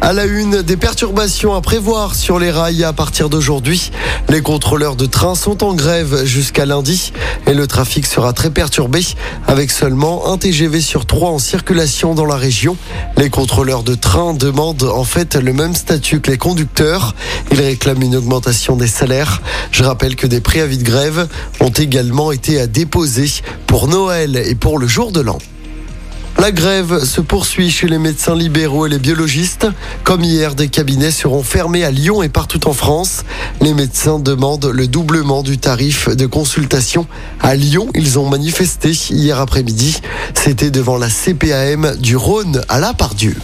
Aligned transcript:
À 0.00 0.12
la 0.12 0.26
une, 0.26 0.62
des 0.62 0.76
perturbations 0.76 1.54
à 1.54 1.62
prévoir 1.62 2.14
sur 2.14 2.38
les 2.38 2.50
rails 2.50 2.84
à 2.84 2.92
partir 2.92 3.30
d'aujourd'hui. 3.30 3.90
Les 4.28 4.42
contrôleurs 4.42 4.96
de 4.96 5.06
train 5.06 5.34
sont 5.34 5.64
en 5.64 5.74
grève 5.74 6.24
jusqu'à 6.24 6.66
lundi 6.66 7.12
et 7.46 7.54
le 7.54 7.66
trafic 7.66 8.06
sera 8.06 8.32
très 8.32 8.50
perturbé 8.50 9.02
avec 9.46 9.70
seulement 9.70 10.30
un 10.30 10.36
TGV 10.36 10.80
sur 10.80 11.06
trois 11.06 11.30
en 11.30 11.38
circulation 11.38 12.14
dans 12.14 12.26
la 12.26 12.36
région. 12.36 12.76
Les 13.16 13.30
contrôleurs 13.30 13.82
de 13.82 13.94
train 13.94 14.34
demandent 14.34 14.82
en 14.82 15.04
fait 15.04 15.36
le 15.36 15.52
même 15.52 15.74
statut 15.74 16.20
que 16.20 16.30
les 16.30 16.38
conducteurs. 16.38 17.14
Ils 17.50 17.60
réclament 17.60 18.02
une 18.02 18.16
augmentation 18.16 18.76
des 18.76 18.88
salaires. 18.88 19.40
Je 19.70 19.84
rappelle 19.84 20.16
que 20.16 20.26
des 20.26 20.40
préavis 20.40 20.78
de 20.78 20.84
grève 20.84 21.28
ont 21.60 21.70
également 21.70 22.30
été 22.30 22.66
déposés 22.66 23.30
pour 23.66 23.88
Noël 23.88 24.36
et 24.36 24.54
pour 24.54 24.78
le 24.78 24.86
jour 24.86 25.12
de 25.12 25.20
l'an. 25.20 25.38
La 26.38 26.50
grève 26.50 27.04
se 27.04 27.20
poursuit 27.20 27.70
chez 27.70 27.86
les 27.86 27.98
médecins 27.98 28.34
libéraux 28.34 28.86
et 28.86 28.88
les 28.88 28.98
biologistes. 28.98 29.68
Comme 30.02 30.22
hier, 30.22 30.56
des 30.56 30.68
cabinets 30.68 31.12
seront 31.12 31.44
fermés 31.44 31.84
à 31.84 31.92
Lyon 31.92 32.22
et 32.24 32.28
partout 32.28 32.68
en 32.68 32.72
France. 32.72 33.24
Les 33.60 33.72
médecins 33.72 34.18
demandent 34.18 34.66
le 34.66 34.88
doublement 34.88 35.42
du 35.42 35.58
tarif 35.58 36.08
de 36.08 36.26
consultation. 36.26 37.06
À 37.40 37.54
Lyon, 37.54 37.88
ils 37.94 38.18
ont 38.18 38.28
manifesté 38.28 38.90
hier 38.90 39.38
après-midi. 39.38 40.00
C'était 40.34 40.70
devant 40.70 40.98
la 40.98 41.08
CPAM 41.08 41.96
du 41.98 42.16
Rhône 42.16 42.62
à 42.68 42.80
la 42.80 42.94
Pardieu. 42.94 43.36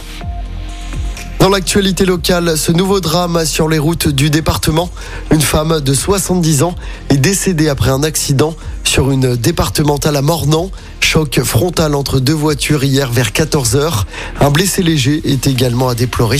Dans 1.39 1.49
l'actualité 1.49 2.05
locale, 2.05 2.55
ce 2.55 2.71
nouveau 2.71 2.99
drame 2.99 3.45
sur 3.45 3.67
les 3.67 3.79
routes 3.79 4.09
du 4.09 4.29
département. 4.29 4.91
Une 5.31 5.41
femme 5.41 5.79
de 5.79 5.93
70 5.93 6.61
ans 6.61 6.75
est 7.09 7.17
décédée 7.17 7.67
après 7.67 7.89
un 7.89 8.03
accident 8.03 8.53
sur 8.91 9.09
une 9.09 9.37
départementale 9.37 10.17
à 10.17 10.21
Mornan. 10.21 10.69
Choc 10.99 11.39
frontal 11.45 11.95
entre 11.95 12.19
deux 12.19 12.33
voitures 12.33 12.83
hier 12.83 13.09
vers 13.09 13.29
14h. 13.29 14.03
Un 14.41 14.51
blessé 14.51 14.83
léger 14.83 15.21
est 15.23 15.47
également 15.47 15.87
à 15.87 15.95
déplorer. 15.95 16.39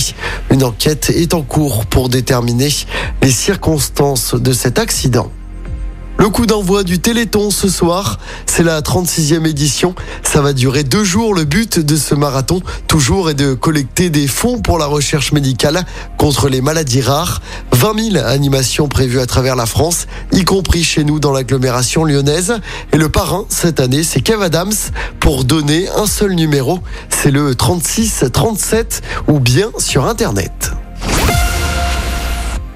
Une 0.50 0.62
enquête 0.62 1.08
est 1.08 1.32
en 1.32 1.40
cours 1.40 1.86
pour 1.86 2.10
déterminer 2.10 2.68
les 3.22 3.30
circonstances 3.30 4.34
de 4.34 4.52
cet 4.52 4.78
accident. 4.78 5.30
Le 6.22 6.28
coup 6.28 6.46
d'envoi 6.46 6.84
du 6.84 7.00
Téléthon 7.00 7.50
ce 7.50 7.68
soir, 7.68 8.20
c'est 8.46 8.62
la 8.62 8.80
36e 8.80 9.44
édition. 9.44 9.96
Ça 10.22 10.40
va 10.40 10.52
durer 10.52 10.84
deux 10.84 11.02
jours. 11.02 11.34
Le 11.34 11.42
but 11.42 11.80
de 11.80 11.96
ce 11.96 12.14
marathon, 12.14 12.62
toujours, 12.86 13.28
est 13.28 13.34
de 13.34 13.54
collecter 13.54 14.08
des 14.08 14.28
fonds 14.28 14.60
pour 14.60 14.78
la 14.78 14.86
recherche 14.86 15.32
médicale 15.32 15.84
contre 16.18 16.48
les 16.48 16.60
maladies 16.60 17.00
rares. 17.00 17.42
20 17.72 18.12
000 18.12 18.24
animations 18.24 18.86
prévues 18.86 19.18
à 19.18 19.26
travers 19.26 19.56
la 19.56 19.66
France, 19.66 20.06
y 20.30 20.44
compris 20.44 20.84
chez 20.84 21.02
nous 21.02 21.18
dans 21.18 21.32
l'agglomération 21.32 22.04
lyonnaise. 22.04 22.54
Et 22.92 22.98
le 22.98 23.08
parrain 23.08 23.44
cette 23.48 23.80
année, 23.80 24.04
c'est 24.04 24.20
Kev 24.20 24.44
Adams 24.44 24.70
pour 25.18 25.42
donner 25.42 25.88
un 25.88 26.06
seul 26.06 26.36
numéro. 26.36 26.78
C'est 27.08 27.32
le 27.32 27.56
36 27.56 28.26
37 28.32 29.02
ou 29.26 29.40
bien 29.40 29.72
sur 29.78 30.06
Internet. 30.06 30.71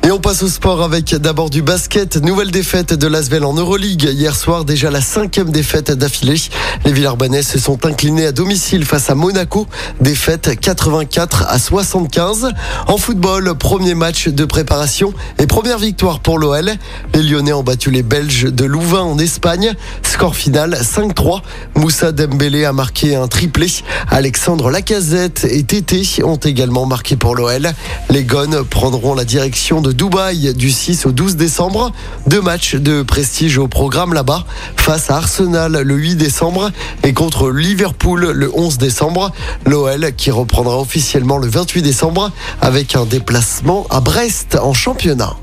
Et 0.06 0.12
on 0.12 0.20
passe 0.20 0.44
au 0.44 0.48
sport 0.48 0.84
avec 0.84 1.16
d'abord 1.16 1.50
du 1.50 1.62
basket. 1.62 2.22
Nouvelle 2.22 2.52
défaite 2.52 2.94
de 2.94 3.08
l'Asvel 3.08 3.44
en 3.44 3.54
Euroleague. 3.54 4.04
Hier 4.04 4.36
soir, 4.36 4.64
déjà 4.64 4.88
la 4.88 5.00
cinquième 5.00 5.50
défaite 5.50 5.90
d'affilée. 5.90 6.36
Les 6.84 6.92
Villarbanais 6.92 7.42
se 7.42 7.58
sont 7.58 7.84
inclinés 7.84 8.26
à 8.26 8.30
domicile 8.30 8.84
face 8.84 9.10
à 9.10 9.16
Monaco. 9.16 9.66
Défaite 10.00 10.60
84 10.60 11.46
à 11.48 11.58
75. 11.58 12.52
En 12.86 12.98
football, 12.98 13.58
premier 13.58 13.96
match 13.96 14.28
de 14.28 14.44
préparation 14.44 15.12
et 15.40 15.48
première 15.48 15.78
victoire 15.78 16.20
pour 16.20 16.38
l'OL. 16.38 16.70
Les 17.12 17.22
Lyonnais 17.24 17.52
ont 17.52 17.64
battu 17.64 17.90
les 17.90 18.04
Belges 18.04 18.44
de 18.44 18.64
Louvain 18.64 19.02
en 19.02 19.18
Espagne. 19.18 19.74
Score 20.04 20.36
final 20.36 20.78
5-3. 20.80 21.40
Moussa 21.74 22.12
Dembélé 22.12 22.64
a 22.64 22.72
marqué 22.72 23.16
un 23.16 23.26
triplé. 23.26 23.66
Alexandre 24.08 24.70
Lacazette 24.70 25.48
et 25.50 25.64
Tété 25.64 26.22
ont 26.22 26.36
également 26.36 26.86
marqué 26.86 27.16
pour 27.16 27.34
l'OL. 27.34 27.72
Les 28.08 28.22
Gones 28.22 28.62
prendront 28.70 29.16
la 29.16 29.24
direction 29.24 29.80
de 29.80 29.95
Dubaï 29.96 30.52
du 30.52 30.70
6 30.70 31.06
au 31.06 31.12
12 31.12 31.36
décembre. 31.36 31.90
Deux 32.26 32.42
matchs 32.42 32.74
de 32.74 33.02
prestige 33.02 33.56
au 33.56 33.66
programme 33.66 34.12
là-bas 34.12 34.44
face 34.76 35.10
à 35.10 35.16
Arsenal 35.16 35.72
le 35.72 35.94
8 35.94 36.16
décembre 36.16 36.70
et 37.02 37.14
contre 37.14 37.50
Liverpool 37.50 38.30
le 38.32 38.50
11 38.54 38.76
décembre. 38.76 39.32
L'OL 39.64 40.12
qui 40.14 40.30
reprendra 40.30 40.78
officiellement 40.78 41.38
le 41.38 41.48
28 41.48 41.80
décembre 41.80 42.30
avec 42.60 42.94
un 42.94 43.06
déplacement 43.06 43.86
à 43.88 44.00
Brest 44.00 44.58
en 44.60 44.74
championnat. 44.74 45.36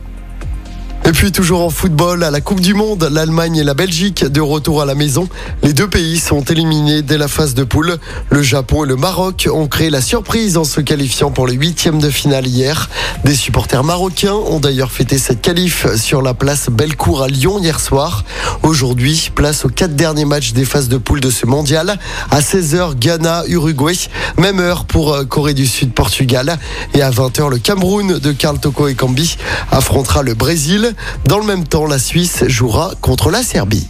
Et 1.05 1.11
puis 1.11 1.33
toujours 1.33 1.61
en 1.61 1.69
football, 1.69 2.23
à 2.23 2.31
la 2.31 2.39
Coupe 2.39 2.61
du 2.61 2.73
Monde, 2.73 3.09
l'Allemagne 3.11 3.57
et 3.57 3.63
la 3.65 3.73
Belgique 3.73 4.23
de 4.23 4.39
retour 4.39 4.81
à 4.81 4.85
la 4.85 4.95
maison. 4.95 5.27
Les 5.61 5.73
deux 5.73 5.89
pays 5.89 6.17
sont 6.17 6.41
éliminés 6.43 7.01
dès 7.01 7.17
la 7.17 7.27
phase 7.27 7.53
de 7.55 7.65
poule. 7.65 7.97
Le 8.29 8.41
Japon 8.41 8.85
et 8.85 8.87
le 8.87 8.95
Maroc 8.95 9.49
ont 9.51 9.67
créé 9.67 9.89
la 9.89 10.01
surprise 10.01 10.55
en 10.55 10.63
se 10.63 10.79
qualifiant 10.79 11.29
pour 11.29 11.45
les 11.45 11.55
huitièmes 11.55 11.99
de 11.99 12.09
finale 12.09 12.47
hier. 12.47 12.89
Des 13.25 13.35
supporters 13.35 13.83
marocains 13.83 14.33
ont 14.33 14.61
d'ailleurs 14.61 14.91
fêté 14.91 15.17
cette 15.17 15.41
qualif 15.41 15.93
sur 15.97 16.21
la 16.21 16.33
place 16.33 16.69
Bellecour 16.69 17.21
à 17.21 17.27
Lyon 17.27 17.59
hier 17.59 17.81
soir. 17.81 18.23
Aujourd'hui, 18.63 19.29
place 19.35 19.65
aux 19.65 19.69
quatre 19.69 19.97
derniers 19.97 20.25
matchs 20.25 20.53
des 20.53 20.63
phases 20.63 20.87
de 20.87 20.97
poule 20.97 21.19
de 21.19 21.29
ce 21.29 21.45
mondial. 21.45 21.99
À 22.31 22.39
16h, 22.39 22.95
Ghana, 22.97 23.43
Uruguay. 23.47 23.97
Même 24.37 24.61
heure 24.61 24.85
pour 24.85 25.13
euh, 25.13 25.25
Corée 25.25 25.53
du 25.53 25.67
Sud, 25.67 25.93
Portugal. 25.93 26.57
Et 26.93 27.01
à 27.01 27.11
20h, 27.11 27.49
le 27.49 27.57
Cameroun 27.57 28.19
de 28.19 28.31
Karl 28.31 28.57
Toko 28.57 28.87
et 28.87 28.95
Kambi 28.95 29.35
affrontera 29.69 30.23
le 30.23 30.33
Brésil. 30.33 30.92
Dans 31.25 31.39
le 31.39 31.45
même 31.45 31.67
temps, 31.67 31.85
la 31.85 31.99
Suisse 31.99 32.43
jouera 32.47 32.93
contre 33.01 33.29
la 33.29 33.43
Serbie. 33.43 33.87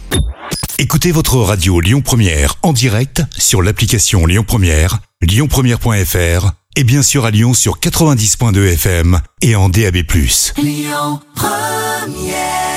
Écoutez 0.78 1.12
votre 1.12 1.36
radio 1.36 1.80
Lyon 1.80 2.00
Première 2.00 2.56
en 2.62 2.72
direct 2.72 3.22
sur 3.38 3.62
l'application 3.62 4.26
Lyon 4.26 4.44
Première, 4.46 4.98
lyonpremière.fr 5.22 6.50
et 6.76 6.84
bien 6.84 7.02
sûr 7.02 7.24
à 7.24 7.30
Lyon 7.30 7.54
sur 7.54 7.78
90.2 7.78 8.72
FM 8.72 9.20
et 9.40 9.54
en 9.54 9.68
DAB+. 9.68 9.98
Lyon 10.56 11.20
Première 11.34 12.73